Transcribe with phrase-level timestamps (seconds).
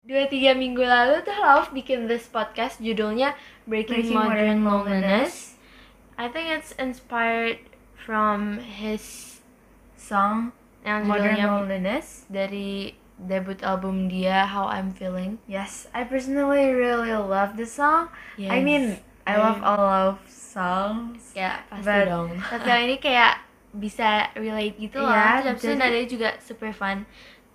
[0.00, 3.36] dua tiga minggu lalu tuh Lauf bikin this podcast judulnya
[3.68, 5.60] Breaking, Breaking Modern, Modern Loneliness.
[6.16, 7.60] I think it's inspired
[7.96, 9.36] from his
[9.94, 12.24] Song yang Modern Loneliness.
[12.32, 15.36] dari debut album dia How I'm Feeling.
[15.44, 18.08] Yes, I personally really love this song.
[18.40, 18.64] I Yes.
[18.64, 18.84] mean,
[19.28, 21.36] I I- love all of songs.
[21.36, 22.30] ya pasti but- dong.
[22.56, 25.52] Tapi ini kayak bisa relate gitu Iya, lah.
[25.54, 27.04] Terus nadanya juga super fun.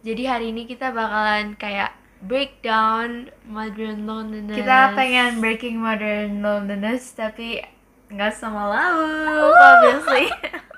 [0.05, 4.55] Jadi hari ini kita bakalan kayak breakdown modern loneliness.
[4.55, 7.59] Kita pengen breaking modern loneliness tapi
[8.07, 10.29] nggak sama lau, obviously.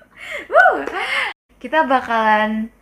[0.51, 0.87] Woo!
[1.57, 2.73] Kita bakalan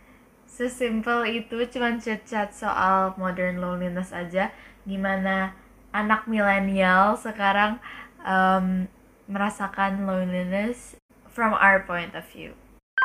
[0.48, 4.52] sesimpel itu cuman chat-chat soal modern loneliness aja.
[4.88, 5.52] Gimana
[5.92, 7.80] anak milenial sekarang
[8.24, 8.88] um,
[9.26, 10.96] merasakan loneliness
[11.28, 12.54] from our point of view.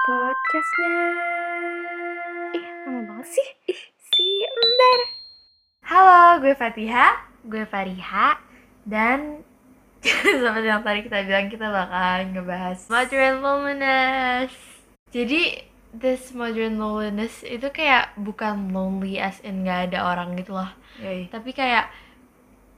[0.08, 0.98] Podcastnya.
[2.52, 3.48] Ih, lama banget sih.
[6.52, 7.16] Gue Fatiha
[7.48, 8.36] gue Fariha
[8.84, 9.40] dan
[10.04, 14.52] seperti yang tadi kita bilang kita bakalan ngebahas modern loneliness.
[15.16, 15.64] Jadi
[15.96, 20.68] this modern loneliness itu kayak bukan lonely as in nggak ada orang gitu loh.
[21.00, 21.32] Yoi.
[21.32, 21.88] Tapi kayak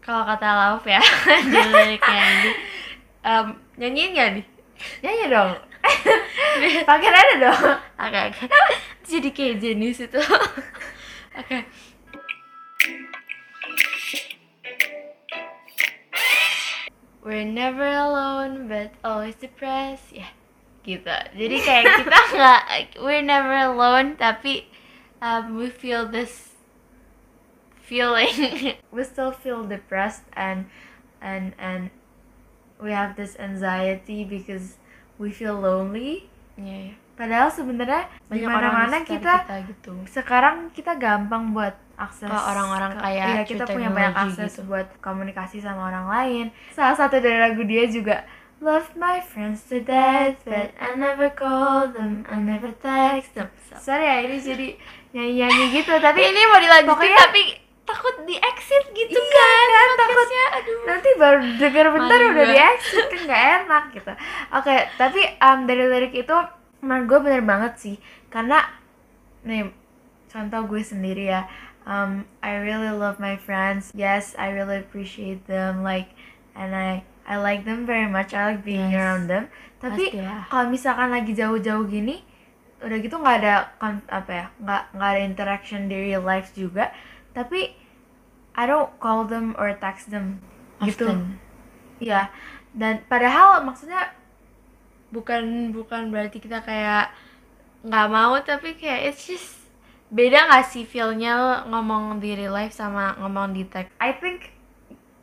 [0.05, 1.01] kalau kata Lauf ya
[1.49, 2.51] liriknya ini
[3.25, 4.45] um, nyanyiin gak nih?
[5.01, 5.51] Nyanyi dong.
[6.93, 7.61] Pakai ada dong.
[7.97, 8.43] Oke oke.
[9.09, 10.21] Jadi kayak jenis itu.
[11.41, 11.65] Oke.
[17.23, 20.11] We're never alone but always depressed.
[20.11, 20.27] Ya,
[20.83, 21.07] gitu.
[21.07, 22.63] Jadi kayak kita nggak
[22.99, 24.67] we're never alone tapi
[25.23, 26.51] um, we feel this
[27.79, 28.75] feeling.
[28.93, 30.67] We still feel depressed and
[31.23, 31.89] and and
[32.77, 34.75] we have this anxiety because
[35.15, 36.27] we feel lonely.
[36.59, 36.99] Iya.
[37.13, 39.93] Padahal sebenarnya Banyak orang sekitar kita, kita gitu.
[40.09, 44.65] sekarang kita gampang buat akses Ke orang-orang kayak iya, kita punya banyak akses gitu.
[44.65, 46.45] buat komunikasi sama orang lain.
[46.71, 48.25] Salah satu dari lagu dia juga
[48.57, 53.51] Love my friends to death, but I never call them, I never text them.
[53.75, 54.67] Sorry ya, ini jadi
[55.11, 57.43] nyanyi-nyanyi gitu, tapi ini mau dilanjutin Pokoknya- tapi
[57.83, 59.67] takut di exit gitu Iya, kan.
[59.67, 60.45] kan, takut podcastnya.
[60.55, 60.79] aduh.
[60.87, 62.47] nanti baru denger bentar Malu udah gua.
[62.47, 64.11] di exit kan nggak enak gitu
[64.53, 66.37] oke tapi um, dari lirik itu
[66.83, 67.95] menurut gue bener banget sih.
[68.27, 68.59] Karena
[69.41, 69.71] nih
[70.27, 71.47] contoh gue sendiri ya.
[71.83, 73.91] Um, I really love my friends.
[73.91, 76.11] Yes I really appreciate them like
[76.53, 78.35] and I I like them very much.
[78.35, 78.99] I like being Yes.
[78.99, 79.47] around them.
[79.79, 80.43] Tapi Pastilah.
[80.47, 82.23] kalau misalkan lagi jauh-jauh gini
[82.83, 86.91] udah gitu nggak ada kon- apa ya nggak nggak ada interaction di real life juga.
[87.31, 87.71] Tapi
[88.53, 90.39] I don't call them or text them
[90.79, 91.07] gitu.
[91.07, 91.39] Often.
[91.99, 92.27] Iya,
[92.75, 94.11] dan padahal maksudnya
[95.13, 97.13] bukan bukan berarti kita kayak
[97.85, 99.61] nggak mau tapi kayak it's just
[100.09, 104.49] beda nggak sih feelnya ngomong di real life sama ngomong di text I think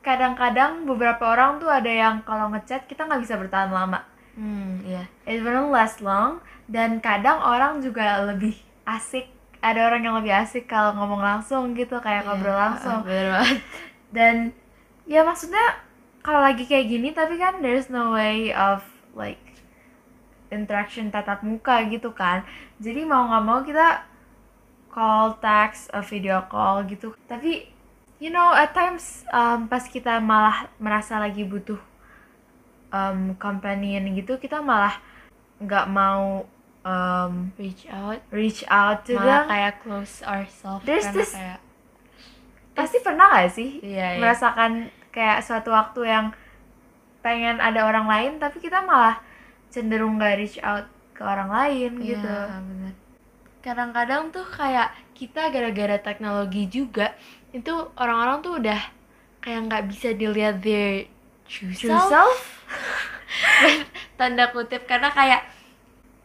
[0.01, 4.01] kadang-kadang beberapa orang tuh ada yang kalau ngechat kita nggak bisa bertahan lama.
[4.33, 6.41] hmm iya It won't last long
[6.71, 8.57] dan kadang orang juga lebih
[8.87, 9.29] asik.
[9.61, 12.99] Ada orang yang lebih asik kalau ngomong langsung gitu kayak ngobrol Iya, langsung.
[13.07, 13.59] bener banget
[14.09, 14.35] Dan
[15.05, 15.61] ya maksudnya
[16.25, 18.81] kalau lagi kayak gini tapi kan there's no way of
[19.13, 19.37] like
[20.51, 22.43] interaction tatap muka gitu kan.
[22.79, 24.07] Jadi mau nggak mau kita
[24.91, 27.15] call, text, a video call gitu.
[27.27, 27.67] Tapi
[28.21, 31.81] you know at times um, pas kita malah merasa lagi butuh
[32.93, 35.01] um, companion gitu kita malah
[35.57, 36.45] nggak mau
[36.85, 39.51] um, reach out reach out to malah them.
[39.51, 41.61] kayak close ourselves There's this- kayak
[42.71, 46.27] Pasti pernah gak sih iya iya merasakan kayak suatu waktu yang
[47.21, 49.21] pengen ada orang lain tapi kita malah
[49.73, 50.87] cenderung gak reach out
[51.17, 52.35] ke orang lain Iya, gitu.
[52.69, 52.95] bener.
[53.61, 57.13] Kadang-kadang tuh kayak kita gara-gara teknologi juga
[57.53, 58.81] itu orang-orang tuh udah
[59.41, 61.05] kayak nggak bisa dilihat their
[61.45, 62.09] true, True self.
[62.09, 62.39] self
[64.19, 65.43] tanda kutip karena kayak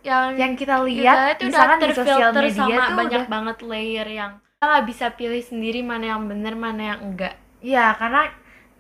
[0.06, 3.26] yang yang kita lihat itu udah misalkan di sosial terfilter media sama tuh banyak udah
[3.26, 7.98] banget layer yang kita nggak bisa pilih sendiri mana yang bener mana yang enggak Iya,
[7.98, 8.30] karena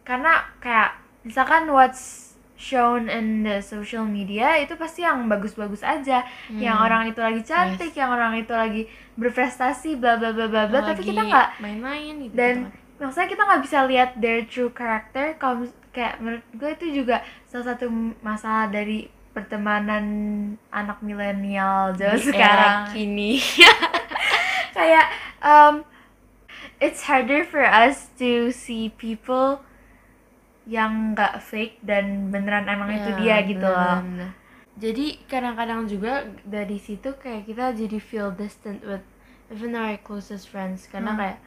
[0.05, 0.89] karena kayak
[1.25, 2.24] misalkan what's
[2.65, 6.25] shown in the social media itu pasti yang bagus-bagus aja.
[6.49, 6.85] Yang Hmm.
[6.89, 11.05] orang itu lagi cantik, yang orang itu lagi berprestasi bla bla bla bla bla, tapi
[11.05, 13.05] kita nggak main-main gitu dan gitu.
[13.05, 17.71] maksudnya kita nggak bisa lihat their true character kalau kayak menurut gue itu juga salah
[17.71, 17.87] satu
[18.19, 20.05] masalah dari pertemanan
[20.71, 23.31] anak milenial zaman Di era sekarang kini
[24.77, 25.05] kayak
[25.39, 25.83] um,
[26.79, 29.63] it's harder for us to see people
[30.65, 34.29] yang nggak fake dan beneran emang itu Ya, dia gitu bener, loh bener.
[34.75, 39.05] jadi kadang-kadang juga dari situ kayak kita jadi feel distant with
[39.53, 41.19] even our closest friends karena Hmm.
[41.21, 41.39] kayak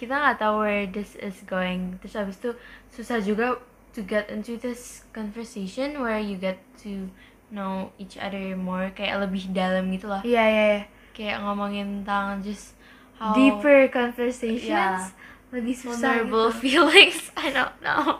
[0.00, 2.50] kita nggak tahu where this is going terus habis itu
[2.90, 3.60] susah juga
[3.94, 7.06] to get into this conversation where you get to
[7.52, 10.82] know each other more kayak lebih dalam gitu lah iya iya iya.
[11.14, 12.74] kayak ngomongin tentang just
[13.20, 15.12] how deeper conversations Yeah.
[15.52, 16.58] Lebih susah vulnerable gitu.
[16.64, 18.18] feelings I don't know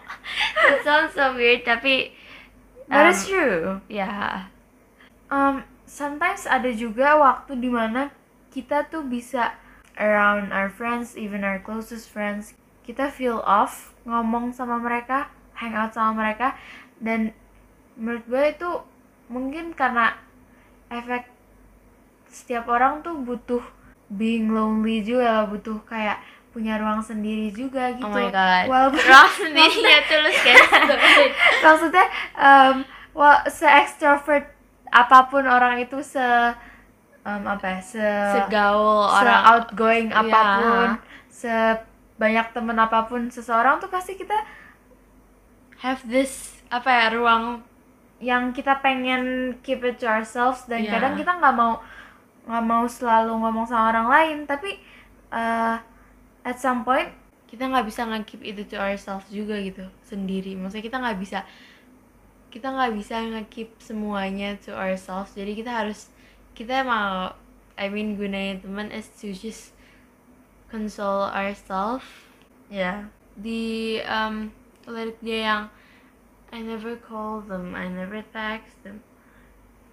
[0.68, 2.12] it sounds so weird tapi
[2.92, 3.80] But um, it's true.
[3.88, 4.52] ya
[5.32, 8.12] Um, sometimes ada juga waktu di mana
[8.52, 9.56] kita tuh bisa
[9.96, 12.52] around our friends, even our closest friends,
[12.84, 16.52] kita feel off ngomong sama mereka, hang out sama mereka,
[17.00, 17.32] dan
[17.96, 18.70] menurut gue itu
[19.32, 20.20] mungkin karena
[20.92, 21.32] efek
[22.28, 23.64] setiap orang tuh butuh
[24.12, 26.20] being lonely juga, butuh kayak
[26.52, 28.04] punya ruang sendiri juga gitu.
[28.04, 30.68] oh my god Walaupun Ross sendirinya tulus guys
[31.64, 32.06] maksudnya
[32.36, 32.74] um,
[33.12, 34.52] wah se extrovert
[34.92, 36.20] apa pun orang itu se
[37.24, 38.06] um, apa ya se
[38.36, 40.20] segaul se orang outgoing Iya.
[40.20, 40.88] apa pun
[41.32, 41.54] se
[42.20, 44.36] banyak temen apa pun seseorang tuh pasti kita
[45.80, 47.64] have this apa ya ruang
[48.22, 51.00] yang kita pengen keep it to ourselves dan Iya.
[51.00, 51.80] kadang kita nggak mau
[52.42, 54.78] nggak mau selalu ngomong sama orang lain tapi
[55.32, 55.78] uh,
[56.42, 57.10] at some point
[57.52, 60.56] kita nggak bisa nge-keep itu to ourselves juga gitu sendiri.
[60.56, 61.38] Maksudnya kita nggak bisa
[62.48, 65.36] kita nggak bisa nge-keep semuanya to ourselves.
[65.36, 66.08] Jadi kita harus
[66.56, 67.36] kita mau
[67.76, 69.76] I mean gunain teman is to just
[70.72, 72.08] console ourselves.
[72.72, 74.48] Ya di um,
[74.88, 75.62] lirik dia yang
[76.52, 79.04] I never call them I never text them.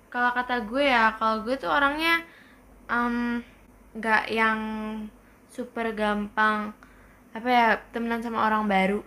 [0.07, 2.23] Kalau kata gue ya kalau gue tuh orangnya
[2.87, 3.43] um,
[3.99, 4.59] nggak yang
[5.49, 6.73] super gampang
[7.33, 8.99] apa ya temenan sama orang baru.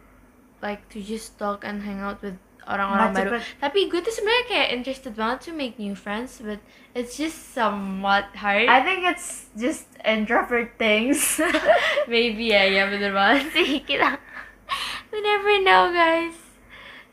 [0.63, 3.31] Like to just talk and hang out with orang-orang baru.
[3.35, 3.43] cepet.
[3.59, 6.63] tapi gue tuh sebenarnya kayak interested banget to make new friends but
[6.95, 8.71] it's just somewhat hard.
[8.71, 11.43] I think it's just introvert things.
[12.13, 14.19] Maybe ya, ya bener banget sih kita
[15.13, 16.39] We never know guys.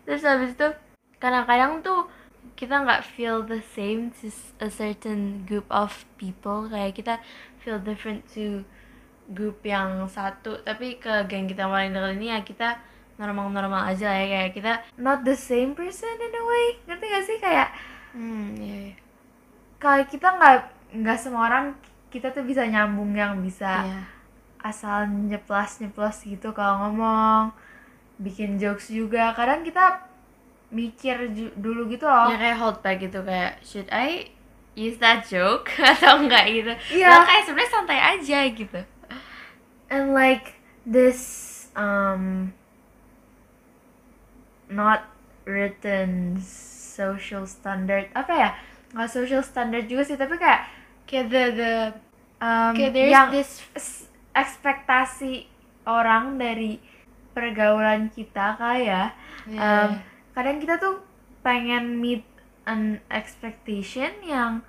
[0.08, 0.70] Terus habis itu
[1.20, 2.08] kadang-kadang tuh
[2.56, 4.32] kita nggak feel the same to
[4.64, 6.70] a certain group of people.
[6.72, 7.14] Kayak kita
[7.60, 8.64] feel different to
[9.30, 10.58] group yang satu.
[10.60, 12.82] Tapi ke geng kita paling dekat ini ya kita
[13.16, 14.28] normal-normal aja lah ya.
[14.28, 16.66] Kayak kita not the same person in a way.
[16.86, 17.38] Ngerti gak sih?
[17.38, 17.70] Kayak
[18.10, 18.94] Hmm, iya, iya.
[19.78, 20.56] kalau kita nggak
[20.98, 21.78] nggak semua orang
[22.10, 24.02] kita tuh bisa nyambung yang bisa Iya.
[24.60, 27.54] asal nyeplos nyeplos gitu kalau ngomong
[28.18, 29.30] bikin jokes juga.
[29.32, 30.02] Kadang kita
[30.70, 32.30] mikir dulu gitu loh.
[32.30, 34.34] Ya kayak hold back gitu kayak Should I
[34.74, 35.70] use that joke?
[35.94, 36.74] Atau enggak gitu.
[36.98, 37.14] Iya.
[37.14, 38.80] Padahal kayak sebenarnya santai aja gitu
[39.90, 42.54] and like this um
[44.70, 45.10] not
[45.50, 48.50] written social standard apa ya
[48.94, 51.74] nggak social standard juga sih tapi kayak Kayak the, the
[52.38, 53.66] um, Kayak there's yang this
[54.38, 55.50] ekspektasi
[55.90, 56.78] orang dari
[57.34, 59.18] pergaulan kita kayak
[59.50, 59.58] Iya.
[59.58, 59.90] um,
[60.38, 61.02] kadang kita tuh
[61.42, 62.22] pengen meet
[62.70, 64.62] an expectation yang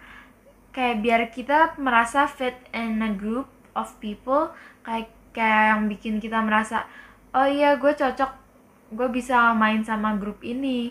[0.73, 4.49] kayak biar kita merasa fit in a group of people
[4.91, 6.83] kayak kayak yang bikin kita merasa
[7.31, 8.33] oh iya gue cocok
[8.91, 10.91] gue bisa main sama grup ini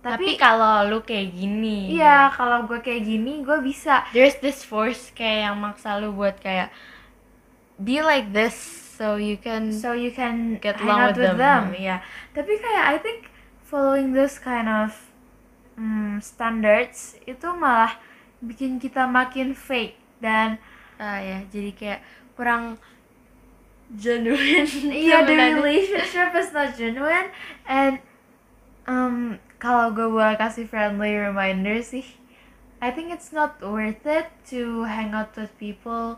[0.00, 4.62] Tapi, tapi, kalau lu kayak gini iya kalau gue kayak gini gue bisa There's this
[4.62, 6.70] force kayak yang maksa lu buat kayak
[7.80, 8.54] Be like this
[8.94, 11.80] so you can so you can Get hang along out with with them, them.
[11.80, 11.96] Iya.
[12.36, 13.32] Tapi kayak I think
[13.64, 14.92] following those kind of
[15.80, 17.96] mm, standards itu malah
[18.44, 20.60] bikin kita makin fake dan
[21.00, 22.00] ah ya jadi kayak
[22.36, 22.76] kurang
[23.96, 24.66] genuine.
[24.90, 27.28] Iya the relationship is not genuine.
[27.66, 27.98] And
[28.86, 32.06] um kalau gue boleh kasih friendly reminder sih
[32.80, 36.16] I think it's not worth it to hang out with people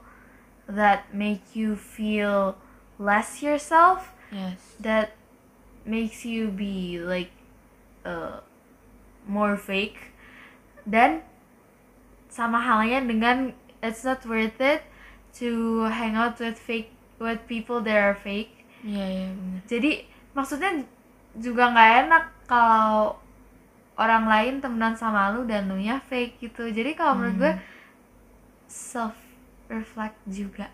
[0.70, 2.54] that make you feel
[3.02, 4.78] less yourself Yes.
[4.80, 5.12] that
[5.84, 7.34] makes you be like
[8.06, 8.40] uh,
[9.28, 10.14] more fake.
[10.88, 11.20] Dan
[12.32, 13.52] sama halnya dengan
[13.84, 14.86] it's not worth it
[15.36, 18.50] to hang out with fake with people that are fake.
[18.82, 19.60] Iya iya bener.
[19.70, 19.90] Jadi
[20.34, 20.70] maksudnya
[21.38, 23.16] juga nggak enak kalau
[23.94, 26.66] orang lain temenan sama lu dan lu nya fake gitu.
[26.68, 27.52] Jadi kalau menurut gue
[28.66, 29.16] self
[29.68, 30.68] reflect juga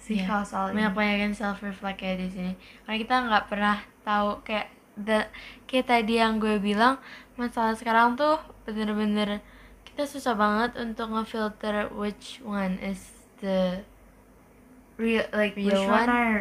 [0.00, 0.24] sih Iya.
[0.24, 0.80] kalau soal ini.
[0.80, 2.52] banyak banyakin self reflect kayak di sini.
[2.84, 5.28] Karena kita nggak pernah tahu kayak the
[5.64, 6.96] kayak tadi yang gue bilang
[7.36, 9.40] masalah sekarang tuh bener-bener
[9.84, 13.00] kita susah banget untuk ngefilter which one is
[13.40, 13.80] the
[15.00, 16.08] real like Real which one one?
[16.12, 16.36] are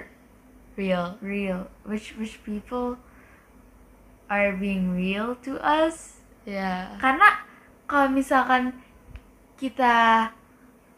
[0.76, 1.16] real.
[1.24, 1.72] real?
[1.88, 3.00] Which which people
[4.28, 6.20] are being real to us?
[6.44, 7.48] Ya karena
[7.88, 8.76] kalau misalkan
[9.56, 10.30] kita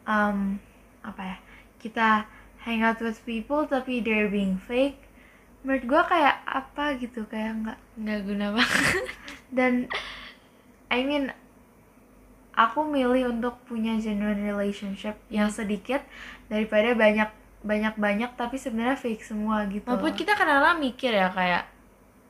[0.04, 0.58] um,
[1.02, 1.36] apa ya
[1.78, 2.08] kita
[2.62, 4.98] hang out with people tapi they're being fake
[5.62, 9.06] menurut gue kayak apa gitu kayak nggak nggak guna banget.
[9.56, 9.72] Dan
[10.90, 11.30] I mean
[12.52, 15.56] aku milih untuk punya genuine relationship yang Iya.
[15.64, 16.02] sedikit
[16.46, 17.30] daripada banyak
[17.62, 21.70] banyak banyak tapi sebenarnya fake semua gitu Maupun kita kadang-kadang mikir ya kayak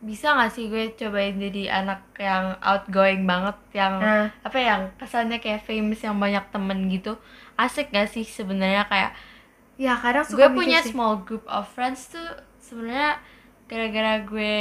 [0.02, 4.26] bisa gak sih gue cobain jadi anak yang outgoing banget yang Nah.
[4.42, 7.14] apa ya, yang kesannya kayak famous yang banyak temen gitu
[7.54, 9.14] asik gak sih sebenarnya kayak
[9.78, 10.90] ya kadang gue suka mikir punya sih.
[10.90, 13.22] small group of friends tuh sebenarnya
[13.70, 14.54] gara-gara gue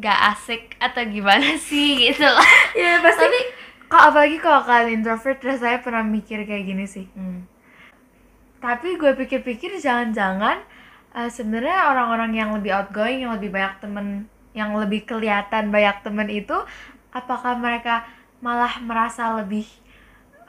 [0.00, 3.40] gak asik atau gimana sih gitu loh ya pasti
[3.86, 7.55] kok apalagi kalau kalian introvert saya pernah mikir kayak gini sih hmm.
[8.66, 10.58] Tapi gue pikir-pikir jangan-jangan
[11.14, 14.06] eh, sebenarnya orang-orang yang lebih outgoing yang lebih banyak temen
[14.58, 16.56] yang lebih kelihatan banyak temen itu
[17.14, 18.02] apakah mereka
[18.42, 19.70] malah merasa lebih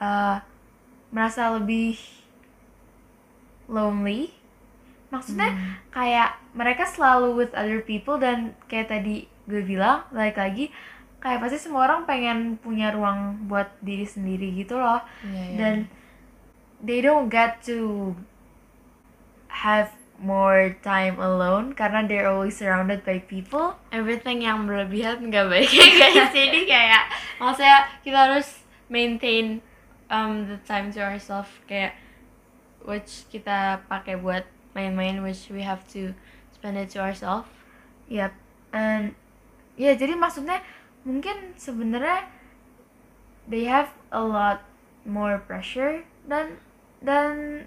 [0.02, 0.36] eh,
[1.14, 1.96] merasa lebih
[3.70, 4.34] lonely?
[5.08, 10.68] Maksudnya kayak mereka selalu with other people dan kayak tadi gue bilang balik lagi
[11.18, 15.00] kayak pasti semua orang pengen punya ruang buat diri sendiri gitu loh.
[15.24, 15.56] Iya, iya.
[15.56, 15.74] dan
[16.82, 18.14] they don't get to
[19.48, 23.78] have more time alone karena they're always surrounded by people.
[23.94, 26.30] Everything yang berlebihan nggak baik ya guys.
[26.38, 27.02] Jadi kayak
[27.38, 29.62] maksudnya kita harus maintain
[30.10, 31.50] um, the time to ourselves.
[31.70, 31.94] Kayak
[32.82, 36.14] which kita pakai buat main-main which we have to
[36.54, 37.46] spend it to ourselves.
[38.10, 38.34] Yap,
[38.74, 39.14] and
[39.78, 40.64] ya jadi maksudnya
[41.06, 42.26] mungkin sebenarnya
[43.46, 44.64] they have a lot
[45.06, 46.58] more pressure dan
[47.02, 47.64] dan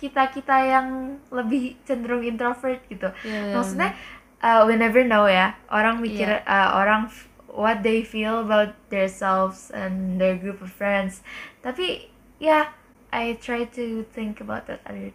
[0.00, 3.08] kita kita yang lebih cenderung introvert gitu.
[3.54, 3.94] Maksudnya
[4.42, 5.54] uh, we never know ya.
[5.70, 7.12] Orang mikir uh, orang
[7.52, 11.22] what they feel about themselves and their group of friends.
[11.62, 12.10] Tapi
[12.42, 12.74] ya
[13.14, 15.14] I try to think about that other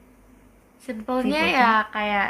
[0.83, 2.29] simpelnya People ya kayak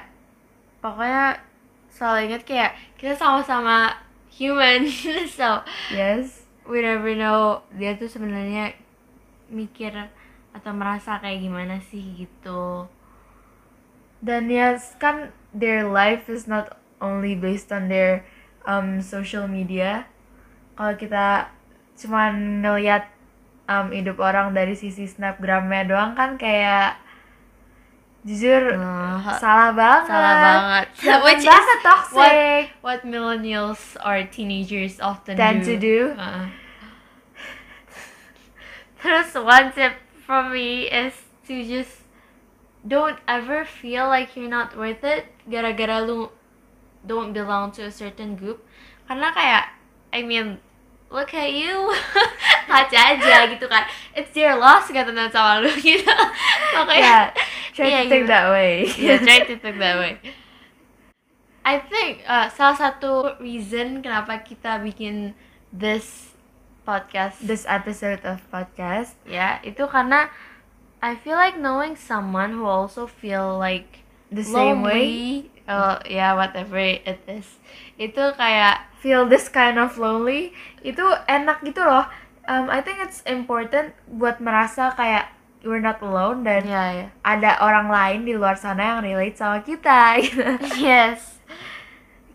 [0.77, 1.41] pokoknya
[1.89, 3.97] selalu ingat kayak kita sama-sama
[4.29, 4.85] human.
[5.37, 6.45] So yes.
[6.69, 7.65] we never know.
[7.73, 8.77] Dia tuh sebenarnya
[9.49, 9.93] mikir
[10.53, 12.87] atau merasa kayak gimana sih gitu.
[14.23, 18.23] Dan ya kan their life is not only based on their
[18.63, 20.07] um, social media.
[20.79, 21.51] Kalau kita
[21.99, 23.11] cuman ngeliat
[23.67, 26.97] um, hidup orang dari sisi snapgramnya doang kan kayak
[28.23, 30.07] jujur Nah, salah banget.
[30.07, 30.85] salah banget.
[31.27, 32.71] Which is toxic.
[32.79, 35.67] what millennials or teenagers often tend do.
[35.67, 35.99] to do.
[36.15, 36.47] Uh-uh.
[39.03, 41.13] Terus one tip from me is
[41.47, 42.07] to just
[42.83, 46.31] don't ever feel like you're not worth it gara-gara lu
[47.03, 48.63] don't belong to a certain group.
[49.07, 49.75] Karena kayak
[50.15, 50.59] I mean
[51.11, 51.91] look at you.
[52.71, 53.83] Kaca aja gitu kan.
[54.15, 56.15] It's your loss gak temenan sama lu gitu.
[56.73, 58.31] Makanya yeah try Iya, to think gitu.
[58.31, 58.73] that way.
[58.95, 60.13] Yeah, try to think that way.
[61.63, 65.31] I think uh, salah satu reason kenapa kita bikin
[65.71, 66.32] this
[66.83, 67.39] podcast.
[67.39, 69.15] This episode of podcast.
[69.23, 70.27] Ya itu karena
[71.03, 75.03] I feel like knowing someone who also feel like the same way?
[75.03, 77.47] lonely, uh, yeah whatever it is.
[77.99, 80.55] Itu kayak feel this kind of lonely?
[80.83, 82.07] Itu enak gitu loh.
[82.47, 85.31] Um, I think it's important buat merasa kayak
[85.63, 87.07] we're not alone dan ya ya.
[87.23, 90.43] ada orang lain di luar sana yang relate sama kita gitu.
[90.79, 91.39] yes.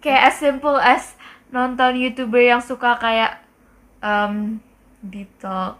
[0.00, 1.16] Kayak as simple as
[1.52, 3.47] nonton youtuber yang suka kayak
[4.00, 4.58] um,
[5.00, 5.76] deep talk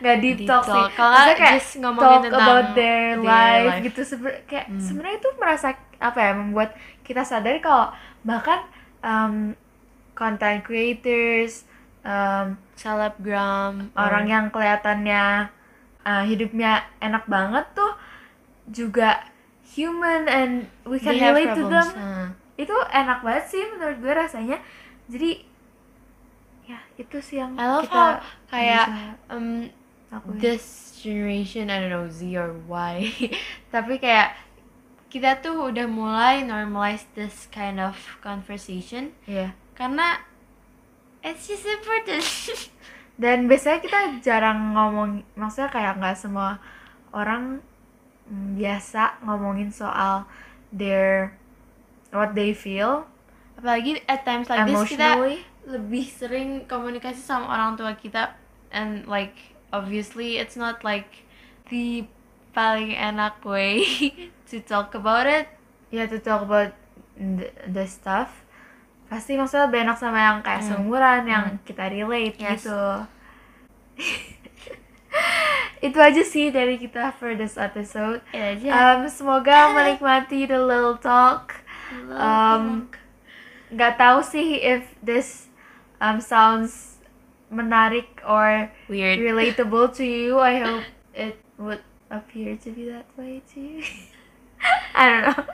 [0.00, 0.88] nggak deep, Deep talk, talk.
[0.88, 3.82] sih Kalau Maksudnya kayak just ngomongin talk tentang about their life, life.
[3.84, 4.80] gitu Sebe- kayak Hmm.
[4.80, 5.66] sebenarnya itu merasa
[6.00, 6.70] apa ya membuat
[7.00, 8.64] kita sadar kalau bahkan
[9.00, 9.52] um,
[10.12, 11.68] content creators
[12.00, 15.52] um, selebgram orang yang kelihatannya
[16.02, 17.92] uh, hidupnya enak banget tuh
[18.66, 19.28] juga
[19.70, 20.52] human and
[20.84, 21.88] we can relate to them
[22.56, 24.56] itu enak banget sih menurut gue rasanya
[25.04, 25.42] jadi
[26.64, 28.86] ya itu sih yang I love kita how kayak
[29.28, 29.68] um,
[30.08, 30.38] lakuin.
[30.40, 30.64] this
[30.98, 33.12] generation I don't know Z or Y
[33.74, 34.32] tapi kayak
[35.12, 39.52] kita tuh udah mulai normalize this kind of conversation Iya.
[39.76, 40.24] karena
[41.20, 42.24] it's just important
[43.22, 46.58] dan biasanya kita jarang ngomong maksudnya kayak nggak semua
[47.14, 47.62] orang
[48.58, 50.24] biasa ngomongin soal
[50.72, 51.36] their
[52.10, 53.06] what they feel
[53.54, 55.14] apalagi at times like this kita
[55.64, 58.36] lebih sering komunikasi sama orang tua kita
[58.68, 59.32] and like
[59.72, 61.24] obviously it's not like
[61.72, 62.04] the
[62.52, 63.80] paling enak way
[64.50, 65.48] to talk about it
[65.88, 66.70] ya to talk about
[67.16, 68.44] the, the stuff
[69.08, 70.68] pasti maksudnya lebih enak sama yang kayak Hmm.
[70.80, 71.60] seumuran yang Hmm.
[71.64, 72.62] kita relate Yes.
[72.62, 72.80] gitu
[75.84, 78.24] itu aja sih dari kita for this episode.
[78.32, 78.68] Ya aja.
[78.72, 81.60] Um, semoga menikmati the little talk.
[82.10, 82.88] Um,
[83.68, 85.46] Gak tahu sih if this
[86.00, 86.98] um, sounds
[87.52, 89.18] menarik or weird.
[89.20, 90.38] relatable to you.
[90.40, 90.84] I hope
[91.14, 93.82] it would appear to be that way to you.
[94.94, 95.44] I don't know.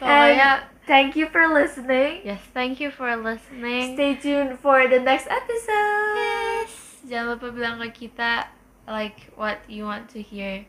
[0.00, 2.22] Pokoknya- And thank you for listening.
[2.24, 3.94] Yes, thank you for listening.
[3.94, 6.16] Stay tuned for the next episode.
[6.18, 6.70] Yes.
[7.06, 8.46] Jangan lupa bilang ke kita
[8.86, 10.62] like what you want to hear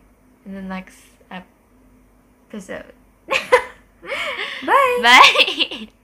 [0.45, 2.93] in the next episode.
[4.65, 4.99] Bye.
[5.01, 6.02] Bye.